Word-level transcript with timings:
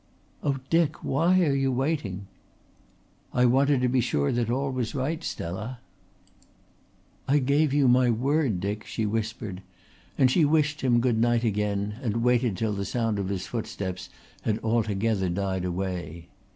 "Oh, 0.41 0.57
Dick, 0.71 1.03
why 1.03 1.41
are 1.43 1.53
you 1.53 1.71
waiting?" 1.71 2.25
"I 3.33 3.45
wanted 3.45 3.81
to 3.81 3.87
be 3.87 4.01
sure 4.01 4.31
that 4.31 4.49
all 4.49 4.71
was 4.71 4.95
right, 4.95 5.23
Stella." 5.23 5.77
"I 7.27 7.37
gave 7.37 7.71
you 7.71 7.87
my 7.87 8.09
word, 8.09 8.59
Dick," 8.59 8.83
she 8.83 9.05
whispered 9.05 9.61
and 10.17 10.31
she 10.31 10.43
wished 10.43 10.81
him 10.81 11.01
good 11.01 11.19
night 11.19 11.43
again 11.43 11.97
and 12.01 12.23
waited 12.23 12.57
till 12.57 12.73
the 12.73 12.83
sound 12.83 13.19
of 13.19 13.29
his 13.29 13.45
footsteps 13.45 14.09
had 14.41 14.57
altogether 14.63 15.29
died 15.29 15.65
away. 15.65 16.29